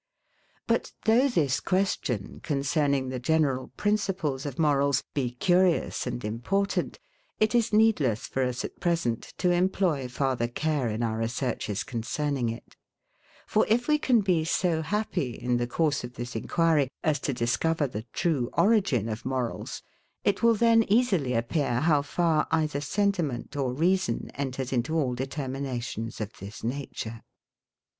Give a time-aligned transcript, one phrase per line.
[0.65, 6.97] But though this question, concerning the general principles of morals, be curious and important,
[7.39, 12.49] it is needless for us, at present, to employ farther care in our researches concerning
[12.49, 12.75] it.
[13.45, 17.31] For if we can be so happy, in the course of this enquiry, as to
[17.31, 19.83] discover the true origin of morals,
[20.23, 26.19] it will then easily appear how far either sentiment or reason enters into all determinations
[26.19, 27.25] of this nature [Footnote: See Appendix I].